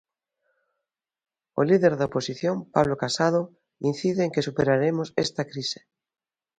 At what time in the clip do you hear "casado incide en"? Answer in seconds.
3.03-4.31